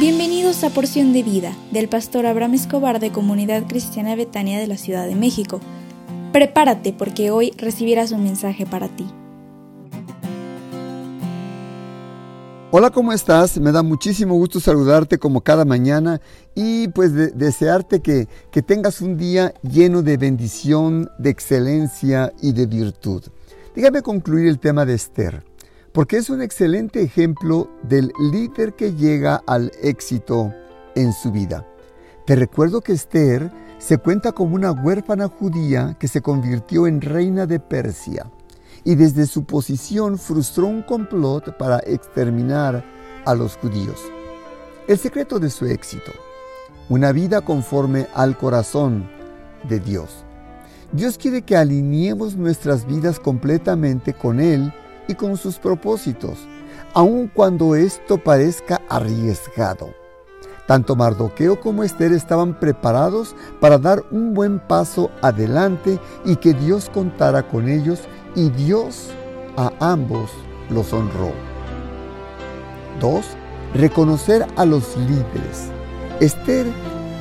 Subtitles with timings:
[0.00, 4.78] Bienvenidos a Porción de Vida del pastor Abraham Escobar de Comunidad Cristiana Betania de la
[4.78, 5.60] Ciudad de México.
[6.32, 9.06] Prepárate porque hoy recibirás un mensaje para ti.
[12.70, 13.60] Hola, ¿cómo estás?
[13.60, 16.22] Me da muchísimo gusto saludarte como cada mañana
[16.54, 22.64] y pues desearte que, que tengas un día lleno de bendición, de excelencia y de
[22.64, 23.24] virtud.
[23.76, 25.49] Dígame concluir el tema de Esther
[25.92, 30.52] porque es un excelente ejemplo del líder que llega al éxito
[30.94, 31.66] en su vida.
[32.26, 37.46] Te recuerdo que Esther se cuenta como una huérfana judía que se convirtió en reina
[37.46, 38.30] de Persia
[38.84, 42.84] y desde su posición frustró un complot para exterminar
[43.24, 44.00] a los judíos.
[44.86, 46.12] El secreto de su éxito,
[46.88, 49.08] una vida conforme al corazón
[49.68, 50.24] de Dios.
[50.92, 54.72] Dios quiere que alineemos nuestras vidas completamente con Él
[55.10, 56.38] y con sus propósitos,
[56.94, 59.92] aun cuando esto parezca arriesgado.
[60.66, 66.88] Tanto Mardoqueo como Esther estaban preparados para dar un buen paso adelante y que Dios
[66.94, 68.02] contara con ellos
[68.36, 69.08] y Dios
[69.56, 70.30] a ambos
[70.70, 71.32] los honró.
[73.00, 73.24] 2.
[73.74, 75.70] Reconocer a los líderes.
[76.20, 76.66] Esther,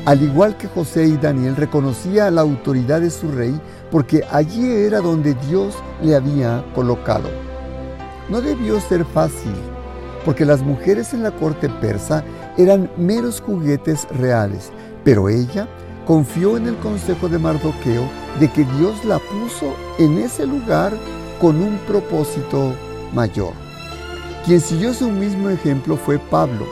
[0.05, 3.59] al igual que José y Daniel, reconocía la autoridad de su rey
[3.89, 7.48] porque allí era donde Dios le había colocado
[8.29, 9.53] no debió ser fácil,
[10.25, 12.23] porque las mujeres en la corte persa
[12.57, 14.71] eran meros juguetes reales,
[15.03, 15.67] pero ella
[16.05, 18.03] confió en el consejo de Mardoqueo
[18.39, 20.93] de que Dios la puso en ese lugar
[21.39, 22.73] con un propósito
[23.13, 23.53] mayor.
[24.45, 26.65] Quien siguió su mismo ejemplo fue Pablo,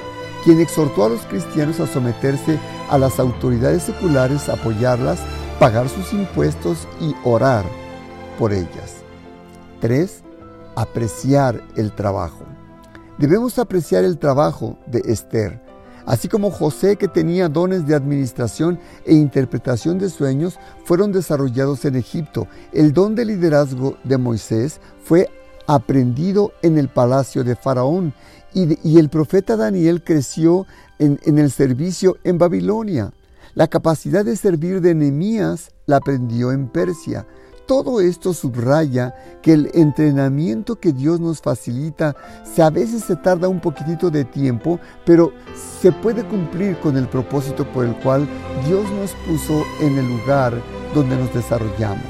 [0.43, 2.57] quien exhortó a los cristianos a someterse
[2.89, 5.19] a las autoridades seculares, apoyarlas,
[5.59, 7.65] pagar sus impuestos y orar
[8.39, 9.03] por ellas.
[9.81, 10.23] 3
[10.77, 12.45] apreciar el trabajo.
[13.17, 15.59] Debemos apreciar el trabajo de Esther,
[16.05, 21.95] así como José que tenía dones de administración e interpretación de sueños fueron desarrollados en
[21.95, 22.47] Egipto.
[22.73, 25.31] El don de liderazgo de Moisés fue
[25.65, 28.13] aprendido en el palacio de Faraón
[28.53, 30.67] y, el profeta Daniel creció
[30.99, 33.13] en, en el servicio en Babilonia.
[33.55, 37.25] La capacidad de servir de Nehemías la aprendió en Persia.
[37.67, 42.15] Todo esto subraya que el entrenamiento que Dios nos facilita
[42.57, 45.33] a veces se tarda un poquitito de tiempo, pero
[45.81, 48.25] se puede cumplir con el propósito por el cual
[48.65, 50.53] Dios nos puso en el lugar
[50.95, 52.05] donde nos desarrollamos.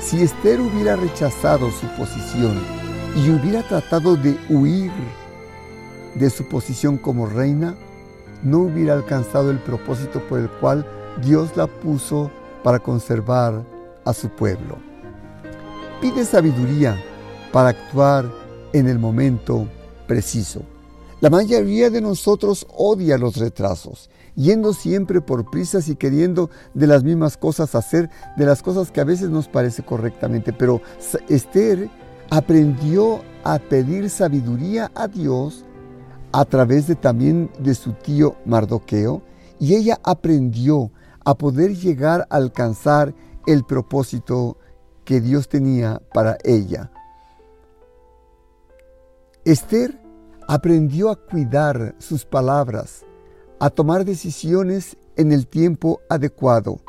[0.00, 2.58] Si Esther hubiera rechazado su posición
[3.16, 4.90] y hubiera tratado de huir
[6.14, 7.74] de su posición como reina,
[8.42, 10.86] no hubiera alcanzado el propósito por el cual
[11.22, 12.30] Dios la puso
[12.62, 13.73] para conservar
[14.04, 14.78] a su pueblo.
[16.00, 16.96] Pide sabiduría
[17.52, 18.30] para actuar
[18.72, 19.68] en el momento
[20.06, 20.62] preciso.
[21.20, 27.02] La mayoría de nosotros odia los retrasos, yendo siempre por prisas y queriendo de las
[27.02, 30.52] mismas cosas hacer, de las cosas que a veces nos parece correctamente.
[30.52, 30.82] Pero
[31.28, 31.88] Esther
[32.30, 35.64] aprendió a pedir sabiduría a Dios
[36.32, 39.22] a través de también de su tío Mardoqueo
[39.60, 40.90] y ella aprendió
[41.24, 43.14] a poder llegar a alcanzar
[43.46, 44.56] el propósito
[45.04, 46.90] que Dios tenía para ella.
[49.44, 50.00] Esther
[50.48, 53.04] aprendió a cuidar sus palabras,
[53.60, 56.80] a tomar decisiones en el tiempo adecuado.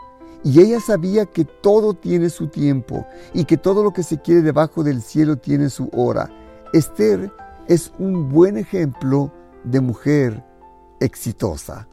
[0.44, 4.42] Y ella sabía que todo tiene su tiempo y que todo lo que se quiere
[4.42, 6.30] debajo del cielo tiene su hora.
[6.72, 7.32] Esther
[7.68, 9.32] es un buen ejemplo
[9.64, 10.44] de mujer
[11.00, 11.88] exitosa.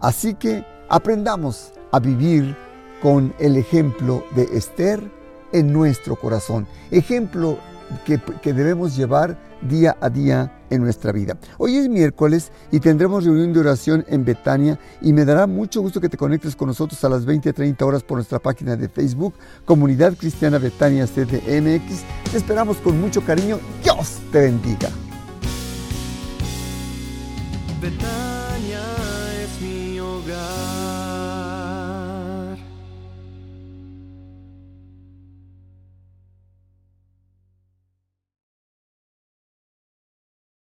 [0.00, 2.56] Así que aprendamos a vivir
[3.04, 4.98] con el ejemplo de Esther
[5.52, 6.66] en nuestro corazón.
[6.90, 7.58] Ejemplo
[8.06, 8.18] que,
[8.54, 11.36] debemos llevar día a día en nuestra vida.
[11.58, 16.00] Hoy es miércoles y tendremos reunión de oración en Betania y me dará mucho gusto
[16.00, 19.34] que te conectes con nosotros a las 20 30 horas por nuestra página de Facebook,
[19.66, 22.04] Comunidad Cristiana Betania CDMX.
[22.32, 23.58] Te esperamos con mucho cariño.
[23.82, 24.88] Dios te bendiga.